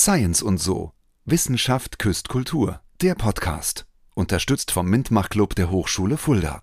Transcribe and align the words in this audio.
Science 0.00 0.40
und 0.40 0.56
so. 0.56 0.92
Wissenschaft 1.26 1.98
küsst 1.98 2.30
Kultur. 2.30 2.80
Der 3.02 3.14
Podcast. 3.14 3.84
Unterstützt 4.14 4.70
vom 4.70 4.88
Mintmach-Club 4.88 5.54
der 5.54 5.70
Hochschule 5.70 6.16
Fulda. 6.16 6.62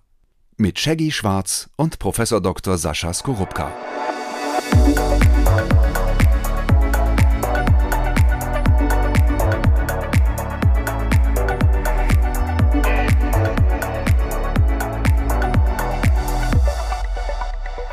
Mit 0.56 0.80
Shaggy 0.80 1.12
Schwarz 1.12 1.70
und 1.76 2.00
Professor 2.00 2.40
Dr. 2.40 2.78
Sascha 2.78 3.14
Skorupka. 3.14 3.70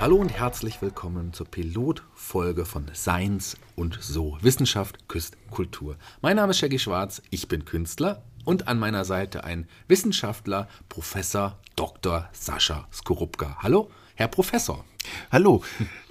Hallo 0.06 0.18
und 0.18 0.30
herzlich 0.30 0.84
willkommen 0.84 1.34
zur 1.34 1.48
Pilotfolge 1.48 2.66
von 2.66 2.86
Science 2.94 3.58
und 3.76 3.98
So. 4.00 4.38
Wissenschaft 4.40 5.08
küsst 5.08 5.36
Kultur. 5.50 5.96
Mein 6.22 6.36
Name 6.36 6.52
ist 6.52 6.60
Shaggy 6.60 6.78
Schwarz, 6.78 7.24
ich 7.32 7.48
bin 7.48 7.66
Künstler 7.66 8.22
und 8.44 8.68
an 8.68 8.78
meiner 8.78 9.04
Seite 9.04 9.46
ein 9.46 9.68
Wissenschaftler, 9.88 10.68
Professor 10.90 11.58
Dr. 11.76 12.30
Sascha 12.34 12.88
Skorupka. 12.94 13.58
Hallo, 13.64 13.90
Herr 14.14 14.28
Professor. 14.28 14.86
Hallo, 15.32 15.64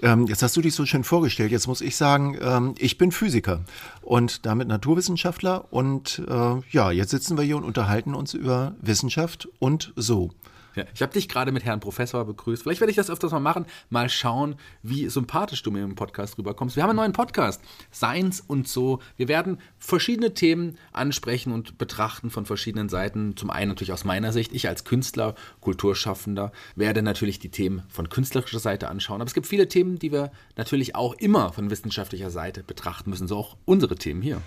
ähm, 0.02 0.26
jetzt 0.26 0.42
hast 0.42 0.56
du 0.56 0.60
dich 0.60 0.74
so 0.74 0.86
schön 0.86 1.04
vorgestellt. 1.04 1.52
Jetzt 1.52 1.68
muss 1.68 1.80
ich 1.80 1.94
sagen, 1.94 2.36
ähm, 2.40 2.74
ich 2.78 2.98
bin 2.98 3.12
Physiker 3.12 3.64
und 4.02 4.44
damit 4.44 4.66
Naturwissenschaftler. 4.66 5.72
Und 5.72 6.20
äh, 6.28 6.56
ja, 6.68 6.90
jetzt 6.90 7.10
sitzen 7.10 7.36
wir 7.36 7.44
hier 7.44 7.56
und 7.56 7.64
unterhalten 7.64 8.16
uns 8.16 8.34
über 8.34 8.74
Wissenschaft 8.80 9.48
und 9.60 9.92
so. 9.94 10.32
Ja, 10.74 10.84
ich 10.92 11.02
habe 11.02 11.12
dich 11.12 11.28
gerade 11.28 11.52
mit 11.52 11.64
Herrn 11.64 11.80
Professor 11.80 12.24
begrüßt. 12.24 12.62
Vielleicht 12.62 12.80
werde 12.80 12.90
ich 12.90 12.96
das 12.96 13.10
öfters 13.10 13.30
mal 13.30 13.40
machen. 13.40 13.66
Mal 13.90 14.08
schauen, 14.08 14.56
wie 14.82 15.08
sympathisch 15.08 15.62
du 15.62 15.70
mir 15.70 15.84
im 15.84 15.94
Podcast 15.94 16.36
rüberkommst. 16.36 16.74
Wir 16.74 16.82
haben 16.82 16.90
einen 16.90 16.96
neuen 16.96 17.12
Podcast, 17.12 17.62
Science 17.92 18.42
und 18.46 18.66
so. 18.66 19.00
Wir 19.16 19.28
werden 19.28 19.58
verschiedene 19.78 20.34
Themen 20.34 20.76
ansprechen 20.92 21.52
und 21.52 21.78
betrachten 21.78 22.30
von 22.30 22.44
verschiedenen 22.44 22.88
Seiten. 22.88 23.36
Zum 23.36 23.50
einen 23.50 23.68
natürlich 23.68 23.92
aus 23.92 24.04
meiner 24.04 24.32
Sicht. 24.32 24.52
Ich 24.52 24.68
als 24.68 24.84
Künstler, 24.84 25.36
Kulturschaffender 25.60 26.50
werde 26.74 27.02
natürlich 27.02 27.38
die 27.38 27.50
Themen 27.50 27.82
von 27.88 28.08
künstlerischer 28.08 28.58
Seite 28.58 28.88
anschauen. 28.88 29.20
Aber 29.20 29.28
es 29.28 29.34
gibt 29.34 29.46
viele 29.46 29.68
Themen, 29.68 29.98
die 30.00 30.10
wir 30.10 30.32
natürlich 30.56 30.96
auch 30.96 31.14
immer 31.14 31.52
von 31.52 31.70
wissenschaftlicher 31.70 32.30
Seite 32.30 32.64
betrachten 32.64 33.10
müssen. 33.10 33.28
So 33.28 33.36
auch 33.36 33.56
unsere 33.64 33.94
Themen 33.94 34.22
hier. 34.22 34.40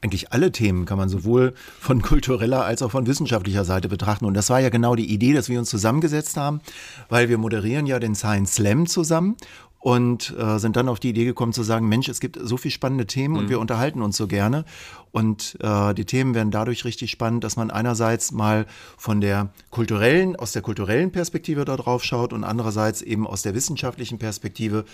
Eigentlich 0.00 0.32
alle 0.32 0.52
Themen 0.52 0.84
kann 0.84 0.98
man 0.98 1.08
sowohl 1.08 1.54
von 1.80 2.02
kultureller 2.02 2.64
als 2.64 2.82
auch 2.82 2.92
von 2.92 3.08
wissenschaftlicher 3.08 3.64
Seite 3.64 3.88
betrachten. 3.88 4.26
Und 4.26 4.34
das 4.34 4.48
war 4.48 4.60
ja 4.60 4.68
genau 4.68 4.94
die 4.94 5.12
Idee, 5.12 5.32
dass 5.32 5.48
wir 5.48 5.58
uns 5.58 5.71
zusammengesetzt 5.72 6.36
haben, 6.36 6.60
weil 7.08 7.28
wir 7.30 7.38
moderieren 7.38 7.86
ja 7.86 7.98
den 7.98 8.14
Science 8.14 8.56
Slam 8.56 8.86
zusammen 8.86 9.36
und 9.82 10.32
äh, 10.38 10.58
sind 10.60 10.76
dann 10.76 10.88
auf 10.88 11.00
die 11.00 11.08
Idee 11.08 11.24
gekommen 11.24 11.52
zu 11.52 11.64
sagen, 11.64 11.88
Mensch, 11.88 12.08
es 12.08 12.20
gibt 12.20 12.38
so 12.40 12.56
viele 12.56 12.70
spannende 12.70 13.04
Themen 13.04 13.34
mhm. 13.34 13.40
und 13.40 13.48
wir 13.48 13.58
unterhalten 13.58 14.00
uns 14.00 14.16
so 14.16 14.28
gerne. 14.28 14.64
Und 15.10 15.58
äh, 15.60 15.92
die 15.92 16.04
Themen 16.04 16.34
werden 16.34 16.52
dadurch 16.52 16.84
richtig 16.84 17.10
spannend, 17.10 17.42
dass 17.42 17.56
man 17.56 17.72
einerseits 17.72 18.30
mal 18.30 18.66
von 18.96 19.20
der 19.20 19.50
kulturellen, 19.70 20.36
aus 20.36 20.52
der 20.52 20.62
kulturellen 20.62 21.10
Perspektive 21.10 21.64
da 21.64 21.76
drauf 21.76 22.04
schaut 22.04 22.32
und 22.32 22.44
andererseits 22.44 23.02
eben 23.02 23.26
aus 23.26 23.42
der 23.42 23.54
wissenschaftlichen 23.54 24.18
Perspektive 24.18 24.84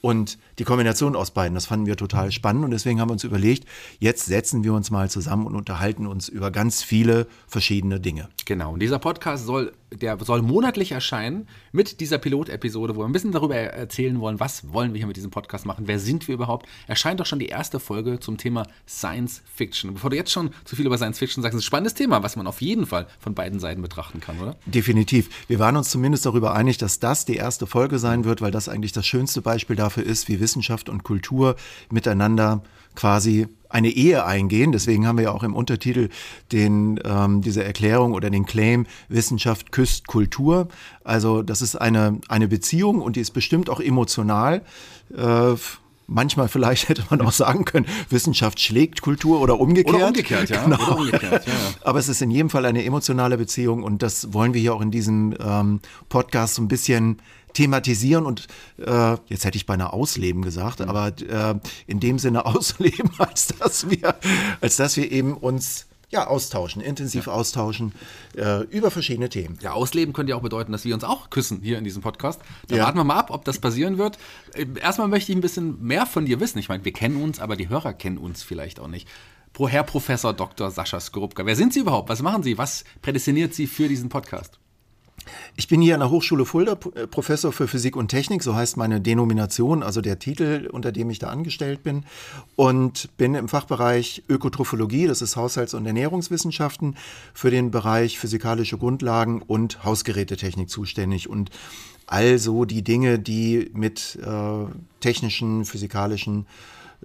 und 0.00 0.38
die 0.60 0.64
Kombination 0.64 1.16
aus 1.16 1.32
beiden. 1.32 1.56
Das 1.56 1.66
fanden 1.66 1.86
wir 1.86 1.96
total 1.96 2.30
spannend 2.30 2.64
und 2.64 2.70
deswegen 2.70 3.00
haben 3.00 3.08
wir 3.08 3.14
uns 3.14 3.24
überlegt, 3.24 3.66
jetzt 3.98 4.26
setzen 4.26 4.62
wir 4.62 4.74
uns 4.74 4.92
mal 4.92 5.10
zusammen 5.10 5.46
und 5.46 5.56
unterhalten 5.56 6.06
uns 6.06 6.28
über 6.28 6.52
ganz 6.52 6.84
viele 6.84 7.26
verschiedene 7.48 7.98
Dinge. 7.98 8.28
Genau. 8.44 8.74
Und 8.74 8.80
dieser 8.80 9.00
Podcast 9.00 9.44
soll, 9.44 9.72
der 9.92 10.18
soll 10.24 10.42
monatlich 10.42 10.92
erscheinen 10.92 11.48
mit 11.72 12.00
dieser 12.00 12.18
Pilotepisode, 12.18 12.96
wo 12.96 13.00
wir 13.00 13.06
ein 13.06 13.12
bisschen 13.12 13.32
darüber 13.32 13.56
erzählen 13.56 14.20
wollen, 14.20 14.40
was 14.40 14.72
wollen 14.72 14.92
wir 14.92 14.98
hier 14.98 15.06
mit 15.06 15.16
diesem 15.16 15.30
Podcast 15.30 15.66
machen, 15.66 15.86
wer 15.86 15.98
sind 15.98 16.28
wir 16.28 16.34
überhaupt. 16.34 16.66
Erscheint 16.86 17.20
doch 17.20 17.26
schon 17.26 17.38
die 17.38 17.46
erste 17.46 17.80
Folge 17.80 18.18
zum 18.20 18.36
Thema 18.36 18.66
Science 18.88 19.42
Fiction. 19.54 19.94
Bevor 19.94 20.10
du 20.10 20.16
jetzt 20.16 20.32
schon 20.32 20.50
zu 20.64 20.76
viel 20.76 20.86
über 20.86 20.98
Science 20.98 21.18
Fiction 21.18 21.42
sagst, 21.42 21.54
ist 21.56 21.62
ein 21.62 21.66
spannendes 21.66 21.94
Thema, 21.94 22.22
was 22.22 22.36
man 22.36 22.46
auf 22.46 22.60
jeden 22.60 22.86
Fall 22.86 23.06
von 23.20 23.34
beiden 23.34 23.60
Seiten 23.60 23.82
betrachten 23.82 24.20
kann, 24.20 24.40
oder? 24.40 24.56
Definitiv. 24.66 25.30
Wir 25.48 25.58
waren 25.58 25.76
uns 25.76 25.90
zumindest 25.90 26.26
darüber 26.26 26.54
einig, 26.54 26.78
dass 26.78 26.98
das 26.98 27.24
die 27.24 27.36
erste 27.36 27.66
Folge 27.66 27.98
sein 27.98 28.24
wird, 28.24 28.40
weil 28.40 28.50
das 28.50 28.68
eigentlich 28.68 28.92
das 28.92 29.06
schönste 29.06 29.42
Beispiel 29.42 29.76
dafür 29.76 30.04
ist, 30.04 30.28
wie 30.28 30.40
Wissenschaft 30.40 30.88
und 30.88 31.04
Kultur 31.04 31.56
miteinander 31.90 32.62
quasi 32.94 33.46
eine 33.68 33.88
Ehe 33.88 34.24
eingehen. 34.24 34.72
Deswegen 34.72 35.06
haben 35.06 35.18
wir 35.18 35.24
ja 35.24 35.32
auch 35.32 35.42
im 35.42 35.54
Untertitel 35.54 36.08
den, 36.52 37.00
ähm, 37.04 37.42
diese 37.42 37.64
Erklärung 37.64 38.12
oder 38.12 38.30
den 38.30 38.46
Claim 38.46 38.86
Wissenschaft 39.08 39.72
küsst 39.72 40.06
Kultur. 40.06 40.68
Also 41.04 41.42
das 41.42 41.62
ist 41.62 41.76
eine, 41.76 42.20
eine 42.28 42.48
Beziehung 42.48 43.00
und 43.00 43.16
die 43.16 43.20
ist 43.20 43.32
bestimmt 43.32 43.70
auch 43.70 43.80
emotional. 43.80 44.62
Äh, 45.16 45.54
manchmal 46.06 46.48
vielleicht 46.48 46.88
hätte 46.88 47.04
man 47.10 47.20
auch 47.20 47.32
sagen 47.32 47.64
können, 47.64 47.86
Wissenschaft 48.10 48.60
schlägt 48.60 49.02
Kultur 49.02 49.40
oder 49.40 49.60
umgekehrt. 49.60 49.94
Oder 49.94 50.06
umgekehrt, 50.08 50.50
ja. 50.50 50.64
Genau. 50.64 50.76
Oder 50.76 50.98
umgekehrt, 50.98 51.46
ja, 51.46 51.52
ja. 51.52 51.58
Aber 51.82 51.98
es 51.98 52.08
ist 52.08 52.22
in 52.22 52.30
jedem 52.30 52.50
Fall 52.50 52.64
eine 52.64 52.84
emotionale 52.84 53.36
Beziehung 53.36 53.82
und 53.82 54.02
das 54.02 54.32
wollen 54.32 54.54
wir 54.54 54.60
hier 54.60 54.74
auch 54.74 54.80
in 54.80 54.90
diesem 54.90 55.34
ähm, 55.40 55.80
Podcast 56.08 56.54
so 56.54 56.62
ein 56.62 56.68
bisschen 56.68 57.20
thematisieren 57.52 58.26
und 58.26 58.46
äh, 58.78 59.16
jetzt 59.28 59.44
hätte 59.44 59.56
ich 59.56 59.64
beinahe 59.64 59.92
ausleben 59.92 60.42
gesagt, 60.42 60.80
mhm. 60.80 60.88
aber 60.88 61.08
äh, 61.08 61.54
in 61.86 62.00
dem 62.00 62.18
Sinne 62.18 62.44
ausleben, 62.46 63.10
als 63.18 63.48
dass 63.48 63.90
wir, 63.90 64.14
als 64.60 64.76
dass 64.76 64.96
wir 64.96 65.10
eben 65.10 65.34
uns 65.34 65.86
ja, 66.08 66.26
austauschen, 66.26 66.80
intensiv 66.80 67.26
ja. 67.26 67.32
austauschen 67.32 67.92
äh, 68.36 68.62
über 68.64 68.90
verschiedene 68.90 69.28
Themen. 69.28 69.58
Ja, 69.60 69.72
ausleben 69.72 70.12
könnte 70.12 70.30
ja 70.30 70.36
auch 70.36 70.42
bedeuten, 70.42 70.72
dass 70.72 70.84
wir 70.84 70.94
uns 70.94 71.04
auch 71.04 71.30
küssen 71.30 71.60
hier 71.62 71.78
in 71.78 71.84
diesem 71.84 72.02
Podcast. 72.02 72.40
Da 72.68 72.76
ja. 72.76 72.84
warten 72.84 72.98
wir 72.98 73.04
mal 73.04 73.16
ab, 73.16 73.30
ob 73.30 73.44
das 73.44 73.58
passieren 73.58 73.98
wird. 73.98 74.18
Äh, 74.54 74.66
erstmal 74.80 75.08
möchte 75.08 75.32
ich 75.32 75.38
ein 75.38 75.42
bisschen 75.42 75.82
mehr 75.82 76.06
von 76.06 76.26
dir 76.26 76.38
wissen. 76.38 76.58
Ich 76.58 76.68
meine, 76.68 76.84
wir 76.84 76.92
kennen 76.92 77.20
uns, 77.22 77.40
aber 77.40 77.56
die 77.56 77.68
Hörer 77.68 77.92
kennen 77.92 78.18
uns 78.18 78.42
vielleicht 78.42 78.78
auch 78.78 78.88
nicht. 78.88 79.08
Pro 79.52 79.68
Herr 79.68 79.84
Professor 79.84 80.32
Dr. 80.32 80.70
Sascha 80.70 81.00
Skorupka, 81.00 81.46
wer 81.46 81.56
sind 81.56 81.72
Sie 81.72 81.80
überhaupt? 81.80 82.08
Was 82.08 82.22
machen 82.22 82.42
Sie? 82.42 82.58
Was 82.58 82.84
prädestiniert 83.02 83.54
Sie 83.54 83.66
für 83.66 83.88
diesen 83.88 84.08
Podcast? 84.08 84.60
Ich 85.56 85.68
bin 85.68 85.80
hier 85.80 85.94
an 85.94 86.00
der 86.00 86.10
Hochschule 86.10 86.44
Fulda 86.44 86.78
äh, 86.94 87.06
Professor 87.06 87.52
für 87.52 87.68
Physik 87.68 87.96
und 87.96 88.08
Technik, 88.08 88.42
so 88.42 88.54
heißt 88.54 88.76
meine 88.76 89.00
Denomination, 89.00 89.82
also 89.82 90.00
der 90.00 90.18
Titel, 90.18 90.68
unter 90.72 90.92
dem 90.92 91.10
ich 91.10 91.18
da 91.18 91.28
angestellt 91.28 91.82
bin, 91.82 92.04
und 92.56 93.16
bin 93.16 93.34
im 93.34 93.48
Fachbereich 93.48 94.22
Ökotrophologie, 94.28 95.06
das 95.06 95.22
ist 95.22 95.36
Haushalts- 95.36 95.74
und 95.74 95.86
Ernährungswissenschaften, 95.86 96.96
für 97.34 97.50
den 97.50 97.70
Bereich 97.70 98.18
physikalische 98.18 98.78
Grundlagen 98.78 99.42
und 99.42 99.84
Hausgerätetechnik 99.84 100.70
zuständig 100.70 101.28
und 101.28 101.50
also 102.06 102.64
die 102.64 102.82
Dinge, 102.82 103.18
die 103.18 103.70
mit 103.74 104.18
äh, 104.24 104.66
technischen, 105.00 105.64
physikalischen 105.64 106.46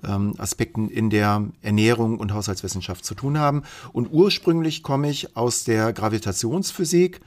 ähm, 0.07 0.33
Aspekten 0.37 0.89
in 0.89 1.09
der 1.09 1.47
Ernährung 1.61 2.19
und 2.19 2.33
Haushaltswissenschaft 2.33 3.03
zu 3.03 3.15
tun 3.15 3.39
haben. 3.39 3.63
Und 3.93 4.11
ursprünglich 4.11 4.83
komme 4.83 5.09
ich 5.09 5.35
aus 5.35 5.63
der 5.63 5.93
Gravitationsphysik. 5.93 7.21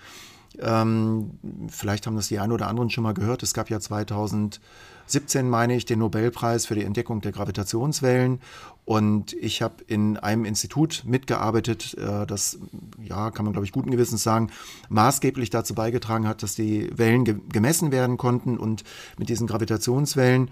Ähm, 0.60 1.38
vielleicht 1.68 2.06
haben 2.06 2.16
das 2.16 2.28
die 2.28 2.38
einen 2.38 2.52
oder 2.52 2.68
anderen 2.68 2.90
schon 2.90 3.04
mal 3.04 3.14
gehört. 3.14 3.42
Es 3.42 3.54
gab 3.54 3.70
ja 3.70 3.80
2017, 3.80 5.48
meine 5.48 5.74
ich, 5.74 5.84
den 5.84 5.98
Nobelpreis 5.98 6.66
für 6.66 6.74
die 6.74 6.84
Entdeckung 6.84 7.20
der 7.20 7.32
Gravitationswellen. 7.32 8.40
Und 8.84 9.32
ich 9.34 9.62
habe 9.62 9.76
in 9.86 10.16
einem 10.16 10.44
Institut 10.44 11.04
mitgearbeitet, 11.06 11.94
äh, 11.94 12.26
das, 12.26 12.58
ja, 13.02 13.30
kann 13.30 13.44
man 13.44 13.52
glaube 13.52 13.66
ich 13.66 13.72
guten 13.72 13.90
Gewissens 13.90 14.22
sagen, 14.22 14.50
maßgeblich 14.88 15.50
dazu 15.50 15.74
beigetragen 15.74 16.28
hat, 16.28 16.42
dass 16.42 16.54
die 16.54 16.90
Wellen 16.96 17.24
ge 17.24 17.36
gemessen 17.50 17.92
werden 17.92 18.16
konnten. 18.16 18.58
Und 18.58 18.84
mit 19.18 19.28
diesen 19.28 19.46
Gravitationswellen 19.46 20.50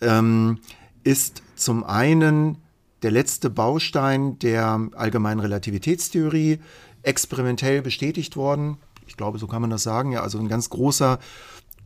ähm, 0.00 0.58
ist 1.04 1.42
zum 1.54 1.84
einen 1.84 2.58
der 3.02 3.10
letzte 3.10 3.50
Baustein 3.50 4.38
der 4.38 4.88
allgemeinen 4.94 5.40
Relativitätstheorie 5.40 6.60
experimentell 7.02 7.82
bestätigt 7.82 8.36
worden 8.36 8.78
ich 9.10 9.16
glaube, 9.16 9.38
so 9.38 9.48
kann 9.48 9.60
man 9.60 9.70
das 9.70 9.82
sagen. 9.82 10.12
Ja, 10.12 10.22
also 10.22 10.38
ein 10.38 10.48
ganz 10.48 10.70
großer 10.70 11.18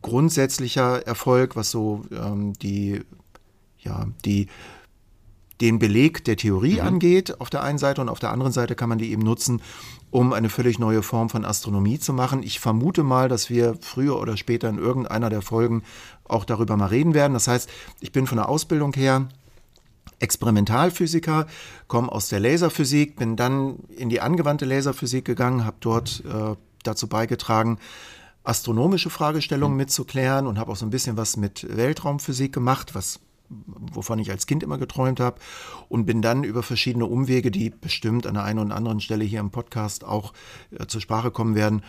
grundsätzlicher 0.03 1.05
Erfolg, 1.07 1.55
was 1.55 1.71
so 1.71 2.05
ähm, 2.11 2.53
die, 2.53 3.01
ja, 3.79 4.05
die, 4.23 4.47
den 5.59 5.79
Beleg 5.79 6.23
der 6.23 6.37
Theorie 6.37 6.75
mhm. 6.75 6.87
angeht, 6.87 7.41
auf 7.41 7.49
der 7.49 7.63
einen 7.63 7.79
Seite 7.79 8.01
und 8.01 8.09
auf 8.09 8.19
der 8.19 8.29
anderen 8.29 8.51
Seite 8.51 8.75
kann 8.75 8.89
man 8.89 8.99
die 8.99 9.11
eben 9.11 9.23
nutzen, 9.23 9.63
um 10.11 10.33
eine 10.33 10.49
völlig 10.49 10.77
neue 10.77 11.01
Form 11.01 11.29
von 11.29 11.45
Astronomie 11.45 11.97
zu 11.97 12.13
machen. 12.13 12.43
Ich 12.43 12.59
vermute 12.59 13.01
mal, 13.01 13.27
dass 13.27 13.49
wir 13.49 13.75
früher 13.81 14.19
oder 14.19 14.37
später 14.37 14.69
in 14.69 14.77
irgendeiner 14.77 15.31
der 15.31 15.41
Folgen 15.41 15.81
auch 16.25 16.45
darüber 16.45 16.77
mal 16.77 16.87
reden 16.87 17.15
werden. 17.15 17.33
Das 17.33 17.47
heißt, 17.47 17.67
ich 18.01 18.11
bin 18.11 18.27
von 18.27 18.37
der 18.37 18.49
Ausbildung 18.49 18.93
her 18.93 19.27
Experimentalphysiker, 20.19 21.47
komme 21.87 22.11
aus 22.11 22.29
der 22.29 22.39
Laserphysik, 22.39 23.15
bin 23.15 23.35
dann 23.35 23.79
in 23.97 24.09
die 24.09 24.21
angewandte 24.21 24.65
Laserphysik 24.65 25.25
gegangen, 25.25 25.65
habe 25.65 25.77
dort 25.79 26.23
äh, 26.25 26.55
dazu 26.87 27.07
beigetragen, 27.07 27.79
astronomische 28.43 29.09
Fragestellungen 29.09 29.75
mhm. 29.75 29.83
mitzuklären 29.83 30.47
und 30.47 30.59
habe 30.59 30.71
auch 30.71 30.75
so 30.75 30.85
ein 30.85 30.91
bisschen 30.91 31.17
was 31.17 31.37
mit 31.37 31.65
Weltraumphysik 31.75 32.53
gemacht, 32.53 32.95
was 32.95 33.19
wovon 33.49 34.19
ich 34.19 34.31
als 34.31 34.47
Kind 34.47 34.63
immer 34.63 34.77
geträumt 34.77 35.19
habe 35.19 35.39
und 35.89 36.05
bin 36.05 36.21
dann 36.21 36.43
über 36.43 36.63
verschiedene 36.63 37.05
Umwege, 37.05 37.51
die 37.51 37.69
bestimmt 37.69 38.25
an 38.27 38.35
der 38.35 38.43
einen 38.43 38.59
oder 38.59 38.75
anderen 38.75 39.01
Stelle 39.01 39.23
hier 39.23 39.39
im 39.39 39.51
Podcast 39.51 40.03
auch 40.03 40.33
äh, 40.71 40.87
zur 40.87 41.01
Sprache 41.01 41.31
kommen 41.31 41.55
werden, 41.55 41.83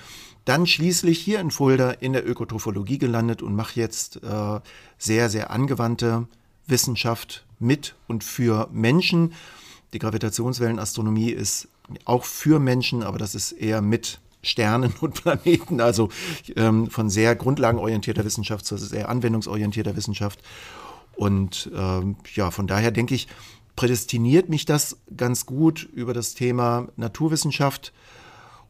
dann 0.45 0.67
schließlich 0.67 1.19
hier 1.19 1.41
in 1.41 1.51
Fulda 1.51 1.91
in 1.91 2.13
der 2.13 2.29
Ökotrophologie 2.29 2.99
gelandet 2.99 3.43
und 3.43 3.57
mache 3.57 3.81
jetzt 3.81 4.23
äh, 4.23 4.61
sehr, 4.99 5.29
sehr 5.29 5.51
angewandte 5.51 6.29
Wissenschaft 6.67 7.45
mit 7.59 7.95
und 8.07 8.23
für 8.25 8.69
Menschen 8.73 9.33
Die 9.93 9.99
Gravitationswellenastronomie 9.99 11.31
ist 11.31 11.69
auch 12.05 12.25
für 12.25 12.59
Menschen, 12.59 13.03
aber 13.03 13.19
das 13.19 13.35
ist 13.35 13.53
eher 13.53 13.81
mit 13.81 14.21
Sternen 14.47 14.95
und 15.01 15.23
Planeten, 15.23 15.81
also 15.81 16.09
ähm, 16.57 16.91
von 16.91 17.11
sehr 17.11 17.35
grundlagenorientierter 17.35 18.25
Wissenschaft 18.25 18.65
zu 18.65 18.77
sehr 18.77 19.09
anwendungsorientierter 19.09 19.97
Wissenschaft. 19.97 20.41
Und 21.15 21.71
ähm, 21.75 22.17
ja, 22.35 22.51
von 22.51 22.67
daher 22.67 22.91
denke 22.91 23.15
ich, 23.15 23.27
prädestiniert 23.75 24.49
mich 24.49 24.65
das 24.65 24.99
ganz 25.17 25.47
gut 25.47 25.83
über 25.83 26.15
das 26.15 26.35
Thema 26.35 26.89
Naturwissenschaft 26.97 27.93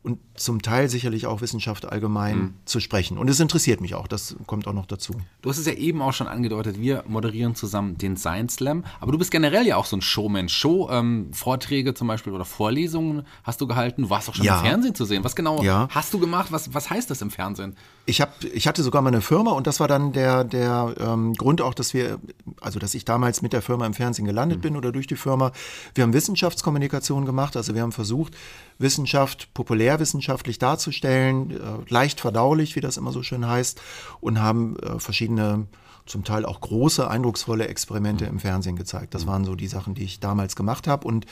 und 0.06 0.20
zum 0.36 0.62
Teil 0.62 0.88
sicherlich 0.88 1.26
auch 1.26 1.40
Wissenschaft 1.40 1.84
allgemein 1.84 2.38
mhm. 2.38 2.54
zu 2.64 2.78
sprechen. 2.78 3.18
Und 3.18 3.28
es 3.28 3.40
interessiert 3.40 3.80
mich 3.80 3.96
auch, 3.96 4.06
das 4.06 4.36
kommt 4.46 4.68
auch 4.68 4.72
noch 4.72 4.86
dazu. 4.86 5.14
Du 5.42 5.50
hast 5.50 5.58
es 5.58 5.66
ja 5.66 5.72
eben 5.72 6.00
auch 6.00 6.12
schon 6.12 6.28
angedeutet, 6.28 6.80
wir 6.80 7.02
moderieren 7.08 7.56
zusammen 7.56 7.98
den 7.98 8.16
Science 8.16 8.54
Slam, 8.54 8.84
aber 9.00 9.10
du 9.10 9.18
bist 9.18 9.32
generell 9.32 9.66
ja 9.66 9.76
auch 9.76 9.84
so 9.84 9.96
ein 9.96 10.02
Showman. 10.02 10.48
Show-Vorträge 10.48 11.88
ähm, 11.88 11.96
zum 11.96 12.06
Beispiel 12.06 12.32
oder 12.32 12.44
Vorlesungen 12.44 13.26
hast 13.42 13.60
du 13.60 13.66
gehalten, 13.66 14.02
du 14.02 14.10
warst 14.10 14.28
auch 14.28 14.36
schon 14.36 14.44
ja. 14.44 14.60
im 14.60 14.64
Fernsehen 14.64 14.94
zu 14.94 15.06
sehen. 15.06 15.24
Was 15.24 15.34
genau 15.34 15.60
ja. 15.64 15.88
hast 15.90 16.14
du 16.14 16.20
gemacht? 16.20 16.52
Was, 16.52 16.72
was 16.72 16.88
heißt 16.88 17.10
das 17.10 17.20
im 17.20 17.32
Fernsehen? 17.32 17.74
Ich, 18.04 18.20
hab, 18.20 18.44
ich 18.44 18.68
hatte 18.68 18.84
sogar 18.84 19.02
mal 19.02 19.08
eine 19.08 19.22
Firma 19.22 19.50
und 19.50 19.66
das 19.66 19.80
war 19.80 19.88
dann 19.88 20.12
der, 20.12 20.44
der 20.44 20.94
ähm, 21.00 21.34
Grund 21.34 21.60
auch, 21.60 21.74
dass 21.74 21.94
wir, 21.94 22.20
also 22.60 22.78
dass 22.78 22.94
ich 22.94 23.04
damals 23.04 23.42
mit 23.42 23.52
der 23.52 23.60
Firma 23.62 23.84
im 23.84 23.94
Fernsehen 23.94 24.24
gelandet 24.24 24.58
mhm. 24.58 24.62
bin 24.62 24.76
oder 24.76 24.92
durch 24.92 25.08
die 25.08 25.16
Firma. 25.16 25.50
Wir 25.96 26.04
haben 26.04 26.12
Wissenschaftskommunikation 26.12 27.24
gemacht, 27.24 27.56
also 27.56 27.74
wir 27.74 27.82
haben 27.82 27.90
versucht, 27.90 28.36
Wissenschaft 28.78 29.52
populärwissenschaftlich 29.96 30.58
darzustellen, 30.58 31.50
äh, 31.50 31.56
leicht 31.88 32.20
verdaulich, 32.20 32.76
wie 32.76 32.80
das 32.80 32.96
immer 32.96 33.12
so 33.12 33.22
schön 33.22 33.46
heißt, 33.46 33.80
und 34.20 34.40
haben 34.40 34.76
äh, 34.78 34.98
verschiedene 34.98 35.66
zum 36.06 36.22
Teil 36.22 36.44
auch 36.44 36.60
große, 36.60 37.08
eindrucksvolle 37.08 37.66
Experimente 37.66 38.26
im 38.26 38.38
Fernsehen 38.38 38.76
gezeigt. 38.76 39.14
Das 39.14 39.26
waren 39.26 39.44
so 39.44 39.56
die 39.56 39.66
Sachen, 39.66 39.94
die 39.94 40.04
ich 40.04 40.20
damals 40.20 40.54
gemacht 40.54 40.86
habe. 40.86 41.06
Und 41.08 41.26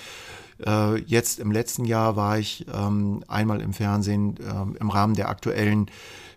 äh, 0.66 0.98
jetzt 1.02 1.38
im 1.38 1.52
letzten 1.52 1.84
Jahr 1.84 2.16
war 2.16 2.38
ich 2.38 2.66
ähm, 2.74 3.22
einmal 3.28 3.60
im 3.60 3.72
Fernsehen 3.72 4.36
äh, 4.38 4.80
im 4.80 4.90
Rahmen 4.90 5.14
der 5.14 5.28
aktuellen 5.28 5.86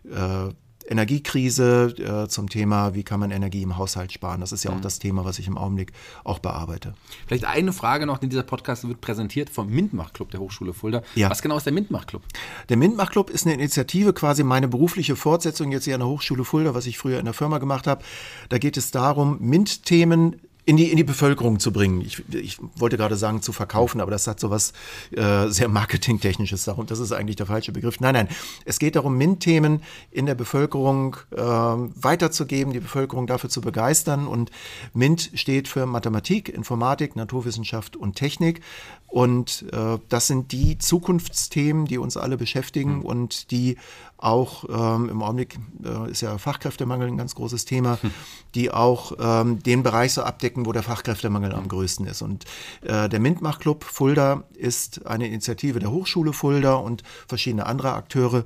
äh, 0.03 0.53
Energiekrise, 0.89 2.23
äh, 2.25 2.27
zum 2.27 2.49
Thema, 2.49 2.93
wie 2.93 3.03
kann 3.03 3.19
man 3.19 3.31
Energie 3.31 3.61
im 3.61 3.77
Haushalt 3.77 4.11
sparen. 4.11 4.41
Das 4.41 4.51
ist 4.51 4.63
ja 4.63 4.71
mhm. 4.71 4.77
auch 4.77 4.81
das 4.81 4.99
Thema, 4.99 5.25
was 5.25 5.39
ich 5.39 5.47
im 5.47 5.57
Augenblick 5.57 5.91
auch 6.23 6.39
bearbeite. 6.39 6.93
Vielleicht 7.27 7.45
eine 7.45 7.73
Frage 7.73 8.05
noch, 8.05 8.17
denn 8.17 8.29
dieser 8.29 8.43
Podcast 8.43 8.87
wird 8.87 9.01
präsentiert 9.01 9.49
vom 9.49 9.69
Mintmach-Club 9.69 10.31
der 10.31 10.39
Hochschule 10.39 10.73
Fulda. 10.73 11.01
Ja. 11.15 11.29
Was 11.29 11.41
genau 11.41 11.57
ist 11.57 11.65
der 11.65 11.73
Mintmach-Club? 11.73 12.23
Der 12.69 12.77
Mintmach-Club 12.77 13.29
ist 13.29 13.45
eine 13.45 13.55
Initiative, 13.55 14.13
quasi 14.13 14.43
meine 14.43 14.67
berufliche 14.67 15.15
Fortsetzung 15.15 15.71
jetzt 15.71 15.85
hier 15.85 15.95
an 15.95 16.01
der 16.01 16.09
Hochschule 16.09 16.45
Fulda, 16.45 16.73
was 16.73 16.85
ich 16.85 16.97
früher 16.97 17.19
in 17.19 17.25
der 17.25 17.33
Firma 17.33 17.57
gemacht 17.57 17.87
habe. 17.87 18.03
Da 18.49 18.57
geht 18.57 18.77
es 18.77 18.91
darum, 18.91 19.37
MINT-Themen 19.39 20.37
in 20.67 20.75
die, 20.75 20.91
in 20.91 20.97
die 20.97 21.05
Bevölkerung 21.05 21.59
zu 21.59 21.71
bringen. 21.71 22.01
Ich, 22.01 22.21
ich 22.33 22.59
wollte 22.75 22.97
gerade 22.97 23.15
sagen, 23.15 23.41
zu 23.41 23.53
verkaufen, 23.53 24.01
aber 24.01 24.11
das 24.11 24.27
hat 24.27 24.37
so 24.37 24.49
was 24.49 24.73
äh, 25.11 25.47
sehr 25.47 25.69
Marketingtechnisches 25.69 26.67
und 26.67 26.91
das 26.91 26.99
ist 26.99 27.13
eigentlich 27.13 27.37
der 27.37 27.45
falsche 27.45 27.71
Begriff. 27.71 28.01
Nein, 28.01 28.13
nein, 28.13 28.27
es 28.65 28.77
geht 28.77 28.97
darum, 28.97 29.17
MINT-Themen 29.17 29.81
in 30.11 30.25
der 30.25 30.35
Bevölkerung 30.35 31.15
äh, 31.31 31.41
weiterzugeben, 31.41 32.73
die 32.73 32.81
Bevölkerung 32.81 33.27
dafür 33.27 33.49
zu 33.49 33.61
begeistern 33.61 34.27
und 34.27 34.51
MINT 34.93 35.31
steht 35.35 35.69
für 35.69 35.85
Mathematik, 35.85 36.49
Informatik, 36.49 37.15
Naturwissenschaft 37.15 37.95
und 37.95 38.15
Technik 38.15 38.59
und 39.07 39.65
äh, 39.71 39.99
das 40.09 40.27
sind 40.27 40.51
die 40.51 40.77
Zukunftsthemen, 40.77 41.85
die 41.85 41.97
uns 41.97 42.17
alle 42.17 42.35
beschäftigen 42.35 42.97
mhm. 42.97 43.05
und 43.05 43.51
die 43.51 43.77
auch 44.17 44.65
ähm, 44.69 45.09
im 45.09 45.21
Augenblick 45.21 45.59
äh, 45.83 46.11
ist 46.11 46.21
ja 46.21 46.37
Fachkräftemangel 46.37 47.07
ein 47.07 47.17
ganz 47.17 47.35
großes 47.35 47.65
Thema, 47.65 47.99
mhm. 48.01 48.11
die 48.55 48.71
auch 48.71 49.13
ähm, 49.19 49.61
den 49.63 49.83
Bereich 49.83 50.13
so 50.13 50.23
abdecken, 50.23 50.56
wo 50.65 50.71
der 50.71 50.83
Fachkräftemangel 50.83 51.53
am 51.53 51.67
größten 51.67 52.07
ist. 52.07 52.21
Und 52.21 52.45
äh, 52.81 53.09
der 53.09 53.19
Mintmach-Club 53.19 53.83
Fulda 53.83 54.43
ist 54.53 55.05
eine 55.05 55.27
Initiative 55.27 55.79
der 55.79 55.91
Hochschule 55.91 56.33
Fulda 56.33 56.75
und 56.75 57.03
verschiedene 57.27 57.65
andere 57.65 57.93
Akteure, 57.93 58.45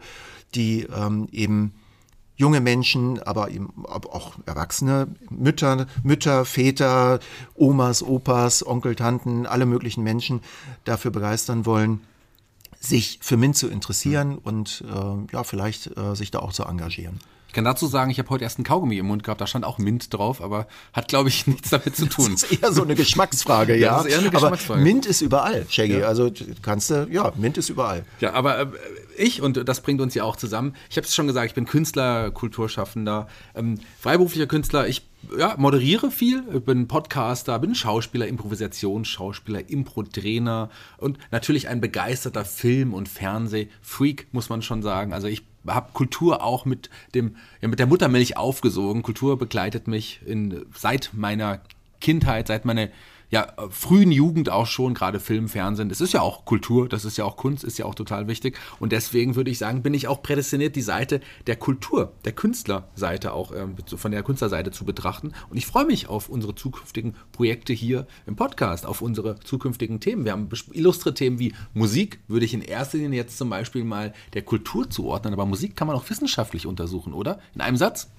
die 0.55 0.83
ähm, 0.83 1.27
eben 1.31 1.73
junge 2.35 2.59
Menschen, 2.59 3.21
aber 3.21 3.51
eben 3.51 3.71
auch 3.85 4.33
Erwachsene, 4.45 5.07
Mütter, 5.29 5.85
Mütter, 6.03 6.43
Väter, 6.43 7.19
Omas, 7.53 8.01
Opas, 8.01 8.65
Onkel, 8.65 8.95
Tanten, 8.95 9.45
alle 9.45 9.67
möglichen 9.67 10.03
Menschen 10.03 10.41
dafür 10.83 11.11
begeistern 11.11 11.65
wollen, 11.67 12.01
sich 12.79 13.19
für 13.21 13.37
MINT 13.37 13.55
zu 13.55 13.69
interessieren 13.69 14.39
und 14.39 14.83
äh, 14.91 15.33
ja, 15.33 15.43
vielleicht 15.43 15.95
äh, 15.95 16.15
sich 16.15 16.31
da 16.31 16.39
auch 16.39 16.51
zu 16.51 16.63
engagieren. 16.63 17.19
Ich 17.51 17.53
kann 17.53 17.65
dazu 17.65 17.85
sagen, 17.85 18.09
ich 18.11 18.17
habe 18.17 18.29
heute 18.29 18.45
erst 18.45 18.59
einen 18.59 18.63
Kaugummi 18.63 18.97
im 18.97 19.07
Mund 19.07 19.25
gehabt, 19.25 19.41
da 19.41 19.45
stand 19.45 19.65
auch 19.65 19.77
Mint 19.77 20.13
drauf, 20.13 20.41
aber 20.41 20.67
hat, 20.93 21.09
glaube 21.09 21.27
ich, 21.27 21.47
nichts 21.47 21.69
damit 21.69 21.97
zu 21.97 22.05
tun. 22.05 22.31
Das 22.31 22.43
ist 22.43 22.63
eher 22.63 22.71
so 22.71 22.81
eine 22.81 22.95
Geschmacksfrage, 22.95 23.75
ja. 23.75 23.97
Das 23.97 24.05
ist 24.05 24.13
eher 24.13 24.19
eine 24.19 24.29
Geschmacksfrage. 24.29 24.79
Aber 24.79 24.89
Mint 24.89 25.05
ist 25.05 25.19
überall, 25.19 25.65
Shaggy. 25.67 25.99
Ja. 25.99 26.07
Also 26.07 26.31
kannst 26.61 26.91
du, 26.91 27.09
ja, 27.11 27.33
Mint 27.35 27.57
ist 27.57 27.67
überall. 27.67 28.05
Ja, 28.21 28.35
aber 28.35 28.57
äh, 28.57 28.67
ich, 29.17 29.41
und 29.41 29.67
das 29.67 29.81
bringt 29.81 29.99
uns 29.99 30.13
ja 30.13 30.23
auch 30.23 30.37
zusammen, 30.37 30.77
ich 30.89 30.95
habe 30.95 31.05
es 31.05 31.13
schon 31.13 31.27
gesagt, 31.27 31.45
ich 31.47 31.53
bin 31.53 31.65
Künstler, 31.65 32.31
Kulturschaffender, 32.31 33.27
ähm, 33.53 33.81
freiberuflicher 33.99 34.47
Künstler, 34.47 34.87
ich 34.87 35.10
ja, 35.37 35.55
moderiere 35.57 36.11
viel, 36.11 36.41
bin 36.41 36.87
Podcaster, 36.87 37.57
bin 37.59 37.75
Schauspieler, 37.75 38.27
Improvisationsschauspieler, 38.27 39.69
Impro-Trainer 39.69 40.69
und 40.97 41.17
natürlich 41.31 41.67
ein 41.67 41.81
begeisterter 41.81 42.45
Film- 42.45 42.93
und 42.93 43.07
Fernseh-Freak, 43.07 44.27
muss 44.31 44.49
man 44.49 44.61
schon 44.61 44.81
sagen. 44.81 45.13
Also 45.13 45.27
ich 45.27 45.43
habe 45.67 45.91
Kultur 45.93 46.43
auch 46.43 46.65
mit 46.65 46.89
dem 47.13 47.35
ja, 47.61 47.67
mit 47.67 47.79
der 47.79 47.87
Muttermilch 47.87 48.37
aufgesogen. 48.37 49.03
Kultur 49.03 49.37
begleitet 49.37 49.87
mich 49.87 50.21
in, 50.25 50.65
seit 50.75 51.11
meiner 51.13 51.61
Kindheit, 51.99 52.47
seit 52.47 52.65
meiner 52.65 52.89
ja, 53.31 53.47
frühen 53.69 54.11
Jugend 54.11 54.49
auch 54.49 54.67
schon, 54.67 54.93
gerade 54.93 55.21
Film, 55.21 55.47
Fernsehen. 55.47 55.87
Das 55.87 56.01
ist 56.01 56.13
ja 56.13 56.21
auch 56.21 56.43
Kultur, 56.43 56.89
das 56.89 57.05
ist 57.05 57.17
ja 57.17 57.23
auch 57.23 57.37
Kunst, 57.37 57.63
ist 57.63 57.79
ja 57.79 57.85
auch 57.85 57.95
total 57.95 58.27
wichtig. 58.27 58.59
Und 58.79 58.91
deswegen 58.91 59.35
würde 59.35 59.49
ich 59.49 59.57
sagen, 59.57 59.81
bin 59.81 59.93
ich 59.93 60.09
auch 60.09 60.21
prädestiniert, 60.21 60.75
die 60.75 60.81
Seite 60.81 61.21
der 61.47 61.55
Kultur, 61.55 62.11
der 62.25 62.33
Künstlerseite 62.33 63.31
auch 63.31 63.53
äh, 63.53 63.67
von 63.85 64.11
der 64.11 64.23
Künstlerseite 64.23 64.71
zu 64.71 64.83
betrachten. 64.83 65.31
Und 65.49 65.55
ich 65.55 65.65
freue 65.65 65.85
mich 65.85 66.09
auf 66.09 66.27
unsere 66.27 66.55
zukünftigen 66.55 67.15
Projekte 67.31 67.71
hier 67.71 68.05
im 68.27 68.35
Podcast, 68.35 68.85
auf 68.85 69.01
unsere 69.01 69.39
zukünftigen 69.39 70.01
Themen. 70.01 70.25
Wir 70.25 70.33
haben 70.33 70.49
illustre 70.73 71.13
Themen 71.13 71.39
wie 71.39 71.53
Musik, 71.73 72.19
würde 72.27 72.45
ich 72.45 72.53
in 72.53 72.61
erster 72.61 72.97
Linie 72.97 73.21
jetzt 73.21 73.37
zum 73.37 73.49
Beispiel 73.49 73.85
mal 73.85 74.13
der 74.33 74.41
Kultur 74.41 74.89
zuordnen, 74.89 75.33
aber 75.33 75.45
Musik 75.45 75.77
kann 75.77 75.87
man 75.87 75.95
auch 75.95 76.09
wissenschaftlich 76.09 76.67
untersuchen, 76.67 77.13
oder? 77.13 77.39
In 77.55 77.61
einem 77.61 77.77
Satz? 77.77 78.11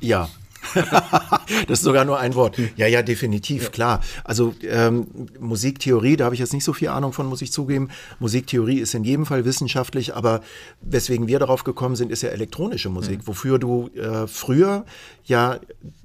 Ja, 0.00 0.30
das 1.68 1.78
ist 1.78 1.82
sogar 1.82 2.04
nur 2.04 2.18
ein 2.18 2.34
Wort. 2.34 2.58
Ja, 2.76 2.86
ja, 2.86 3.02
definitiv, 3.02 3.64
ja. 3.64 3.68
klar. 3.70 4.00
Also 4.24 4.54
ähm, 4.62 5.06
Musiktheorie, 5.38 6.16
da 6.16 6.26
habe 6.26 6.34
ich 6.34 6.40
jetzt 6.40 6.52
nicht 6.52 6.64
so 6.64 6.72
viel 6.72 6.88
Ahnung 6.88 7.12
von, 7.12 7.26
muss 7.26 7.42
ich 7.42 7.52
zugeben. 7.52 7.88
Musiktheorie 8.18 8.78
ist 8.78 8.94
in 8.94 9.04
jedem 9.04 9.26
Fall 9.26 9.44
wissenschaftlich, 9.44 10.14
aber 10.14 10.40
weswegen 10.80 11.26
wir 11.26 11.38
darauf 11.38 11.64
gekommen 11.64 11.96
sind, 11.96 12.10
ist 12.10 12.22
ja 12.22 12.30
elektronische 12.30 12.88
Musik, 12.88 13.20
mhm. 13.20 13.26
wofür 13.26 13.58
du 13.58 13.88
äh, 13.96 14.26
früher 14.26 14.84
ja 15.24 15.60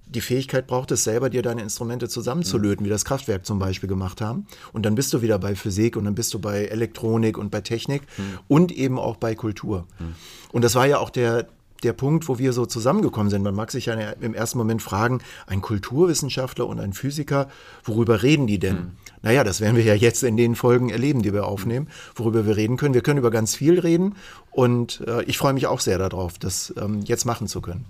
die 0.09 0.21
Fähigkeit 0.21 0.65
brauchtest, 0.65 1.03
selber 1.03 1.29
dir 1.29 1.43
deine 1.43 1.61
Instrumente 1.61 2.09
zusammenzulöten, 2.09 2.83
mhm. 2.83 2.87
wie 2.87 2.89
das 2.89 3.05
Kraftwerk 3.05 3.45
zum 3.45 3.59
Beispiel 3.59 3.87
gemacht 3.87 4.21
haben. 4.21 4.47
Und 4.73 4.85
dann 4.85 4.95
bist 4.95 5.13
du 5.13 5.21
wieder 5.21 5.37
bei 5.37 5.55
Physik 5.55 5.95
und 5.95 6.05
dann 6.05 6.15
bist 6.15 6.33
du 6.33 6.39
bei 6.39 6.65
Elektronik 6.65 7.37
und 7.37 7.51
bei 7.51 7.61
Technik 7.61 8.01
mhm. 8.17 8.39
und 8.47 8.71
eben 8.71 8.97
auch 8.97 9.17
bei 9.17 9.35
Kultur. 9.35 9.85
Mhm. 9.99 10.15
Und 10.51 10.63
das 10.63 10.73
war 10.73 10.87
ja 10.87 10.97
auch 10.97 11.11
der, 11.11 11.47
der 11.83 11.93
Punkt, 11.93 12.27
wo 12.27 12.39
wir 12.39 12.53
so 12.53 12.65
zusammengekommen 12.65 13.29
sind. 13.29 13.43
Man 13.43 13.55
mag 13.55 13.71
sich 13.71 13.87
ja 13.87 13.93
im 13.93 14.33
ersten 14.33 14.57
Moment 14.57 14.81
fragen, 14.81 15.19
ein 15.47 15.61
Kulturwissenschaftler 15.61 16.67
und 16.67 16.79
ein 16.79 16.93
Physiker, 16.93 17.49
worüber 17.83 18.23
reden 18.23 18.47
die 18.47 18.59
denn? 18.59 18.77
Hm. 18.77 18.91
Naja, 19.21 19.43
das 19.43 19.59
werden 19.61 19.75
wir 19.75 19.83
ja 19.83 19.95
jetzt 19.95 20.23
in 20.23 20.37
den 20.37 20.55
Folgen 20.55 20.89
erleben, 20.89 21.21
die 21.21 21.33
wir 21.33 21.45
aufnehmen, 21.45 21.87
worüber 22.15 22.45
wir 22.45 22.55
reden 22.55 22.77
können. 22.77 22.93
Wir 22.93 23.01
können 23.01 23.19
über 23.19 23.31
ganz 23.31 23.55
viel 23.55 23.79
reden 23.79 24.15
und 24.51 25.01
äh, 25.07 25.23
ich 25.23 25.37
freue 25.37 25.53
mich 25.53 25.67
auch 25.67 25.79
sehr 25.79 25.97
darauf, 25.97 26.37
das 26.37 26.73
ähm, 26.77 27.01
jetzt 27.03 27.25
machen 27.25 27.47
zu 27.47 27.61
können. 27.61 27.85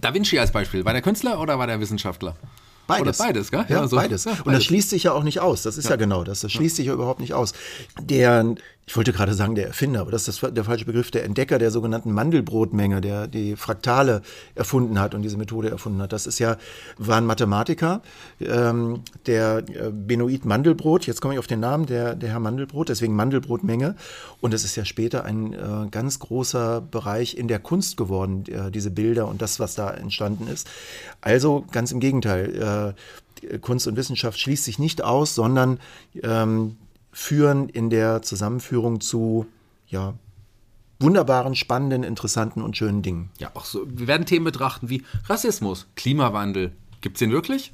Da 0.00 0.14
Vinci 0.14 0.38
als 0.38 0.52
Beispiel, 0.52 0.84
war 0.84 0.92
der 0.92 1.02
Künstler 1.02 1.40
oder 1.40 1.58
war 1.58 1.66
der 1.66 1.80
Wissenschaftler? 1.80 2.36
Beides. 2.86 3.20
Oder 3.20 3.28
beides, 3.28 3.50
gell? 3.50 3.66
Ja, 3.68 3.82
ja 3.82 3.88
so. 3.88 3.96
beides. 3.96 4.24
Ja, 4.24 4.30
beides. 4.30 4.46
Und 4.46 4.52
das 4.54 4.64
schließt 4.64 4.90
sich 4.90 5.02
ja 5.02 5.12
auch 5.12 5.22
nicht 5.22 5.40
aus. 5.40 5.62
Das 5.62 5.76
ist 5.76 5.84
ja, 5.84 5.90
ja 5.90 5.96
genau 5.96 6.24
das. 6.24 6.40
Das 6.40 6.50
schließt 6.52 6.76
sich 6.76 6.86
ja 6.86 6.94
überhaupt 6.94 7.20
nicht 7.20 7.34
aus. 7.34 7.52
Der 8.00 8.54
ich 8.88 8.96
wollte 8.96 9.12
gerade 9.12 9.34
sagen 9.34 9.54
der 9.54 9.66
Erfinder, 9.66 10.00
aber 10.00 10.10
das 10.10 10.28
ist 10.28 10.40
der 10.42 10.64
falsche 10.64 10.86
Begriff, 10.86 11.10
der 11.10 11.22
Entdecker 11.24 11.58
der 11.58 11.70
sogenannten 11.70 12.10
Mandelbrotmenge, 12.10 13.02
der 13.02 13.26
die 13.26 13.54
Fraktale 13.54 14.22
erfunden 14.54 14.98
hat 14.98 15.14
und 15.14 15.20
diese 15.20 15.36
Methode 15.36 15.68
erfunden 15.68 16.00
hat. 16.00 16.14
Das 16.14 16.26
ist 16.26 16.38
ja, 16.38 16.56
war 16.96 17.18
ein 17.18 17.26
Mathematiker, 17.26 18.00
ähm, 18.40 19.02
der 19.26 19.58
äh, 19.58 19.90
Benoit 19.92 20.46
Mandelbrot, 20.46 21.06
jetzt 21.06 21.20
komme 21.20 21.34
ich 21.34 21.38
auf 21.38 21.46
den 21.46 21.60
Namen, 21.60 21.84
der, 21.84 22.14
der 22.14 22.30
Herr 22.30 22.40
Mandelbrot, 22.40 22.88
deswegen 22.88 23.14
Mandelbrotmenge. 23.14 23.94
Und 24.40 24.54
es 24.54 24.64
ist 24.64 24.74
ja 24.74 24.86
später 24.86 25.26
ein 25.26 25.52
äh, 25.52 25.88
ganz 25.90 26.18
großer 26.18 26.80
Bereich 26.80 27.36
in 27.36 27.46
der 27.46 27.58
Kunst 27.58 27.98
geworden, 27.98 28.44
äh, 28.48 28.70
diese 28.70 28.90
Bilder 28.90 29.28
und 29.28 29.42
das, 29.42 29.60
was 29.60 29.74
da 29.74 29.90
entstanden 29.90 30.48
ist. 30.48 30.66
Also 31.20 31.66
ganz 31.72 31.92
im 31.92 32.00
Gegenteil. 32.00 32.94
Äh, 32.96 33.58
Kunst 33.58 33.86
und 33.86 33.96
Wissenschaft 33.96 34.40
schließt 34.40 34.64
sich 34.64 34.78
nicht 34.80 35.04
aus, 35.04 35.34
sondern 35.34 35.78
ähm, 36.22 36.76
führen 37.18 37.68
in 37.68 37.90
der 37.90 38.22
Zusammenführung 38.22 39.00
zu 39.00 39.46
ja, 39.88 40.14
wunderbaren, 41.00 41.56
spannenden, 41.56 42.04
interessanten 42.04 42.62
und 42.62 42.76
schönen 42.76 43.02
Dingen. 43.02 43.30
Ja, 43.38 43.50
auch 43.54 43.64
so. 43.64 43.84
Wir 43.88 44.06
werden 44.06 44.24
Themen 44.24 44.44
betrachten 44.44 44.88
wie 44.88 45.02
Rassismus, 45.26 45.88
Klimawandel. 45.96 46.72
Gibt 47.00 47.16
es 47.16 47.18
den 47.18 47.32
wirklich? 47.32 47.72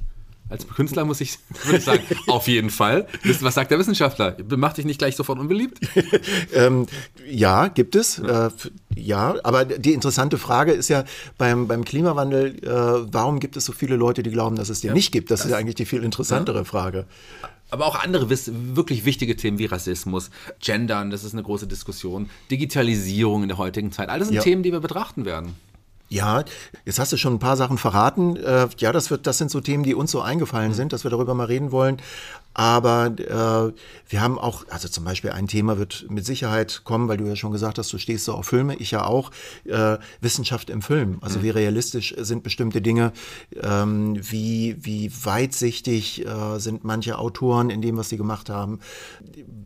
Als 0.49 0.67
Künstler 0.67 1.05
muss 1.05 1.21
ich, 1.21 1.37
würde 1.63 1.77
ich 1.77 1.83
sagen, 1.83 2.03
auf 2.27 2.47
jeden 2.47 2.71
Fall. 2.71 3.07
Was 3.41 3.53
sagt 3.53 3.69
der 3.69 3.77
Wissenschaftler? 3.77 4.35
Macht 4.57 4.77
dich 4.77 4.85
nicht 4.85 4.97
gleich 4.97 5.15
sofort 5.15 5.37
unbeliebt? 5.37 5.79
ähm, 6.53 6.87
ja, 7.27 7.67
gibt 7.67 7.95
es. 7.95 8.17
Äh, 8.17 8.49
ja, 8.95 9.35
aber 9.43 9.65
die 9.65 9.93
interessante 9.93 10.39
Frage 10.39 10.71
ist 10.71 10.89
ja 10.89 11.03
beim, 11.37 11.67
beim 11.67 11.85
Klimawandel, 11.85 12.63
äh, 12.63 13.13
warum 13.13 13.39
gibt 13.39 13.57
es 13.57 13.65
so 13.65 13.73
viele 13.73 13.95
Leute, 13.95 14.23
die 14.23 14.31
glauben, 14.31 14.55
dass 14.55 14.69
es 14.69 14.81
den 14.81 14.89
ja, 14.89 14.93
nicht 14.95 15.11
gibt? 15.11 15.29
Das, 15.29 15.41
das, 15.41 15.49
ist 15.49 15.53
eigentlich 15.53 15.75
die 15.75 15.85
viel 15.85 16.03
interessantere 16.03 16.59
ja. 16.59 16.63
Frage. 16.63 17.05
Aber 17.69 17.87
auch 17.87 17.95
andere 17.95 18.29
wirklich 18.29 19.05
wichtige 19.05 19.35
Themen 19.35 19.57
wie 19.57 19.65
Rassismus, 19.65 20.29
Gendern, 20.59 21.09
das 21.09 21.23
ist 21.23 21.33
eine 21.33 21.43
große 21.43 21.67
Diskussion, 21.67 22.29
Digitalisierung 22.51 23.41
in 23.41 23.49
der 23.49 23.57
heutigen 23.57 23.91
Zeit. 23.91 24.09
All 24.09 24.19
das 24.19 24.27
sind 24.27 24.35
ja. 24.35 24.43
Themen, 24.43 24.63
die 24.63 24.71
wir 24.71 24.79
betrachten 24.79 25.25
werden. 25.25 25.55
Ja, 26.07 26.43
jetzt 26.85 26.99
hast 26.99 27.11
du 27.11 27.17
schon 27.17 27.33
ein 27.33 27.39
paar 27.39 27.57
Sachen 27.57 27.77
verraten. 27.77 28.35
Äh, 28.35 28.67
ja, 28.77 28.91
das, 28.91 29.09
wird, 29.09 29.25
das 29.25 29.37
sind 29.39 29.49
so 29.49 29.59
Themen, 29.59 29.83
die 29.83 29.95
uns 29.95 30.11
so 30.11 30.21
eingefallen 30.21 30.73
sind, 30.73 30.93
dass 30.93 31.03
wir 31.03 31.11
darüber 31.11 31.33
mal 31.33 31.45
reden 31.45 31.71
wollen. 31.71 31.97
Aber 32.57 33.07
äh, 33.07 33.73
wir 34.09 34.21
haben 34.21 34.39
auch, 34.39 34.63
also 34.69 34.87
zum 34.87 35.03
Beispiel 35.03 35.31
ein 35.31 35.47
Thema 35.47 35.77
wird 35.77 36.05
mit 36.09 36.25
Sicherheit 36.25 36.81
kommen, 36.85 37.09
weil 37.09 37.17
du 37.17 37.25
ja 37.25 37.35
schon 37.35 37.51
gesagt 37.51 37.77
hast, 37.77 37.91
du 37.91 37.97
stehst 37.97 38.23
so 38.23 38.33
auf 38.33 38.45
Filme, 38.45 38.77
ich 38.77 38.91
ja 38.91 39.03
auch, 39.03 39.31
äh, 39.65 39.97
Wissenschaft 40.21 40.69
im 40.69 40.81
Film. 40.81 41.17
Also 41.19 41.39
mhm. 41.39 41.43
wie 41.43 41.49
realistisch 41.49 42.15
sind 42.17 42.43
bestimmte 42.43 42.81
Dinge, 42.81 43.11
ähm, 43.61 44.17
wie, 44.21 44.77
wie 44.79 45.11
weitsichtig 45.25 46.25
äh, 46.25 46.57
sind 46.59 46.85
manche 46.85 47.17
Autoren 47.19 47.69
in 47.69 47.81
dem, 47.81 47.97
was 47.97 48.07
sie 48.07 48.15
gemacht 48.15 48.49
haben. 48.49 48.79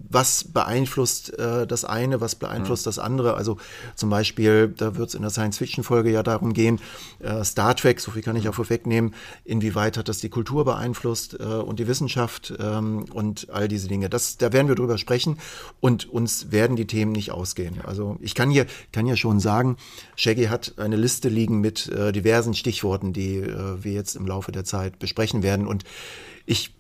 Was 0.09 0.45
beeinflusst 0.45 1.37
äh, 1.37 1.67
das 1.67 1.85
eine, 1.85 2.21
was 2.21 2.33
beeinflusst 2.33 2.87
mhm. 2.87 2.89
das 2.89 2.97
andere? 2.97 3.35
Also 3.35 3.57
zum 3.95 4.09
Beispiel, 4.09 4.73
da 4.75 4.95
wird 4.95 5.09
es 5.09 5.15
in 5.15 5.21
der 5.21 5.29
Science-Fiction-Folge 5.29 6.09
ja 6.09 6.23
darum 6.29 6.53
gehen, 6.53 6.79
äh, 7.19 7.43
Star 7.43 7.75
Trek, 7.75 7.99
so 7.99 8.11
viel 8.11 8.21
kann 8.21 8.35
ich 8.35 8.47
auch 8.47 8.55
vorwegnehmen, 8.55 9.13
inwieweit 9.43 9.97
hat 9.97 10.07
das 10.07 10.19
die 10.19 10.29
Kultur 10.29 10.63
beeinflusst 10.65 11.37
äh, 11.39 11.43
und 11.43 11.79
die 11.79 11.87
Wissenschaft 11.87 12.51
äh, 12.51 12.69
ähm, 12.69 13.05
und 13.13 13.49
all 13.49 13.67
diese 13.67 13.87
Dinge. 13.87 14.09
Das, 14.09 14.37
da 14.37 14.53
werden 14.53 14.67
wir 14.67 14.75
drüber 14.75 14.97
sprechen 14.97 15.37
und 15.79 16.09
uns 16.09 16.51
werden 16.51 16.75
die 16.75 16.87
Themen 16.87 17.11
nicht 17.11 17.31
ausgehen. 17.31 17.81
Also 17.83 18.17
ich 18.21 18.35
kann 18.35 18.49
hier, 18.49 18.65
kann 18.91 19.05
hier 19.05 19.17
schon 19.17 19.39
sagen, 19.39 19.77
Shaggy 20.15 20.45
hat 20.45 20.73
eine 20.77 20.95
Liste 20.95 21.29
liegen 21.29 21.59
mit 21.61 21.87
äh, 21.87 22.11
diversen 22.11 22.53
Stichworten, 22.53 23.13
die 23.13 23.39
wir 23.39 23.93
jetzt 23.93 24.15
im 24.15 24.25
Laufe 24.25 24.51
der 24.51 24.63
Zeit 24.63 24.99
besprechen 24.99 25.43
werden. 25.43 25.67
Und 25.67 25.83
ich 26.45 26.73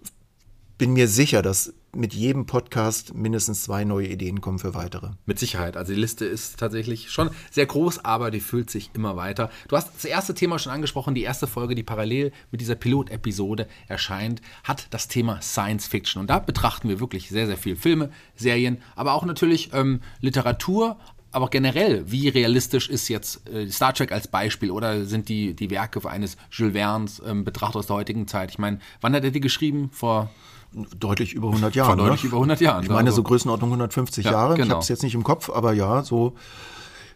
bin 0.77 0.93
mir 0.93 1.07
sicher, 1.07 1.41
dass 1.41 1.73
mit 1.95 2.13
jedem 2.13 2.45
Podcast 2.45 3.13
mindestens 3.13 3.63
zwei 3.63 3.83
neue 3.83 4.07
Ideen 4.07 4.41
kommen 4.41 4.59
für 4.59 4.73
weitere. 4.73 5.11
Mit 5.25 5.39
Sicherheit. 5.39 5.77
Also 5.77 5.93
die 5.93 5.99
Liste 5.99 6.25
ist 6.25 6.59
tatsächlich 6.59 7.09
schon 7.11 7.29
sehr 7.51 7.65
groß, 7.65 8.05
aber 8.05 8.31
die 8.31 8.39
füllt 8.39 8.69
sich 8.69 8.91
immer 8.93 9.15
weiter. 9.15 9.49
Du 9.67 9.75
hast 9.75 9.93
das 9.95 10.05
erste 10.05 10.33
Thema 10.33 10.59
schon 10.59 10.71
angesprochen. 10.71 11.15
Die 11.15 11.23
erste 11.23 11.47
Folge, 11.47 11.75
die 11.75 11.83
parallel 11.83 12.31
mit 12.51 12.61
dieser 12.61 12.75
Pilotepisode 12.75 13.67
erscheint, 13.87 14.41
hat 14.63 14.87
das 14.91 15.07
Thema 15.07 15.41
Science 15.41 15.87
Fiction. 15.87 16.21
Und 16.21 16.29
da 16.29 16.39
betrachten 16.39 16.89
wir 16.89 16.99
wirklich 16.99 17.29
sehr, 17.29 17.47
sehr 17.47 17.57
viel 17.57 17.75
Filme, 17.75 18.11
Serien, 18.35 18.81
aber 18.95 19.13
auch 19.13 19.25
natürlich 19.25 19.71
ähm, 19.73 20.01
Literatur, 20.21 20.97
aber 21.31 21.49
generell, 21.49 22.11
wie 22.11 22.27
realistisch 22.27 22.89
ist 22.89 23.07
jetzt 23.07 23.47
äh, 23.49 23.69
Star 23.69 23.93
Trek 23.93 24.11
als 24.11 24.27
Beispiel 24.27 24.71
oder 24.71 25.05
sind 25.05 25.29
die, 25.29 25.53
die 25.53 25.69
Werke 25.69 26.07
eines 26.09 26.37
Jules 26.51 26.73
Verne's 26.73 27.21
ähm, 27.25 27.43
betrachtet 27.43 27.77
aus 27.77 27.87
der 27.87 27.97
heutigen 27.97 28.27
Zeit? 28.27 28.49
Ich 28.49 28.57
meine, 28.57 28.79
wann 29.01 29.13
hat 29.13 29.23
er 29.23 29.31
die 29.31 29.39
geschrieben? 29.39 29.89
Vor 29.91 30.31
Deutlich 30.71 31.33
über 31.33 31.47
100 31.47 31.75
Jahren. 31.75 31.87
Vor 31.87 31.95
ne? 31.95 32.03
deutlich 32.03 32.23
über 32.23 32.37
100 32.37 32.61
Jahren. 32.61 32.83
Ich 32.83 32.89
meine, 32.89 33.09
also. 33.09 33.17
so 33.17 33.23
Größenordnung 33.23 33.69
150 33.69 34.25
ja, 34.25 34.31
Jahre. 34.31 34.53
Genau. 34.55 34.65
Ich 34.65 34.71
habe 34.71 34.81
es 34.81 34.89
jetzt 34.89 35.03
nicht 35.03 35.15
im 35.15 35.23
Kopf, 35.23 35.49
aber 35.49 35.73
ja, 35.73 36.03
so. 36.03 36.35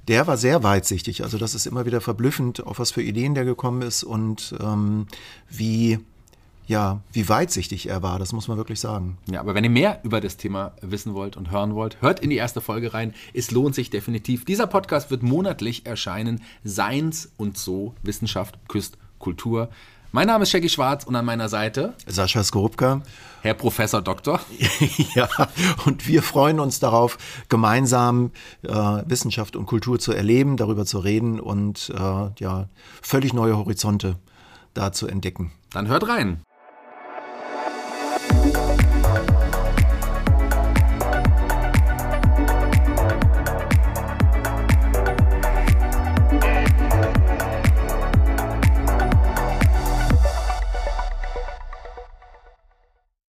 Der 0.08 0.28
war 0.28 0.36
sehr 0.36 0.64
weitsichtig. 0.64 1.24
Also 1.24 1.38
das 1.38 1.56
ist 1.56 1.66
immer 1.66 1.86
wieder 1.86 2.02
verblüffend, 2.02 2.66
auf 2.66 2.80
was 2.80 2.92
für 2.92 3.02
Ideen 3.02 3.36
der 3.36 3.46
gekommen 3.46 3.82
ist 3.82 4.04
und 4.04 4.54
ähm, 4.60 5.08
wie 5.50 6.00
ja, 6.66 7.02
wie 7.12 7.28
weitsichtig 7.28 7.90
er 7.90 8.02
war, 8.04 8.20
das 8.20 8.32
muss 8.32 8.48
man 8.48 8.58
wirklich 8.58 8.80
sagen. 8.80 9.18
Ja, 9.30 9.42
aber 9.42 9.54
wenn 9.54 9.64
ihr 9.64 9.70
mehr 9.70 10.00
über 10.04 10.22
das 10.22 10.38
Thema 10.38 10.74
wissen 10.82 11.14
wollt 11.14 11.36
und 11.36 11.52
hören 11.52 11.76
wollt, 11.76 12.02
hört 12.02 12.22
in 12.22 12.30
die 12.30 12.38
erste 12.38 12.62
Folge 12.62 12.94
rein. 12.94 13.14
Es 13.34 13.52
lohnt 13.52 13.76
sich 13.76 13.90
definitiv. 13.90 14.46
Dieser 14.46 14.68
Podcast 14.68 15.12
wird 15.12 15.24
monatlich 15.24 15.86
erscheinen. 15.86 16.42
Seins 16.64 17.32
und 17.38 17.58
so, 17.58 17.96
Wissenschaft 18.02 18.58
küsst 18.70 18.98
Kultur. 19.20 19.70
Mein 20.16 20.28
Name 20.28 20.44
ist 20.44 20.52
Shaggy 20.52 20.70
Schwarz 20.70 21.06
und 21.06 21.16
an 21.16 21.26
meiner 21.26 21.50
Seite 21.50 21.96
Sascha 22.06 22.44
Skorupka. 22.44 23.02
Herr 23.42 23.56
Professor 23.56 24.00
Doktor. 24.00 24.40
ja, 25.16 25.28
und 25.88 26.08
wir 26.08 26.22
freuen 26.22 26.60
uns 26.60 26.80
darauf, 26.80 27.18
gemeinsam 27.50 28.30
äh, 28.62 28.70
Wissenschaft 28.70 29.56
und 29.56 29.66
Kultur 29.66 29.98
zu 29.98 30.14
erleben, 30.14 30.56
darüber 30.56 30.86
zu 30.86 31.00
reden 31.00 31.40
und 31.40 31.92
äh, 31.98 32.30
ja, 32.38 32.70
völlig 33.02 33.34
neue 33.34 33.58
Horizonte 33.58 34.18
da 34.76 34.92
zu 34.92 35.08
entdecken. 35.08 35.52
Dann 35.72 35.88
hört 35.88 36.08
rein. 36.08 36.44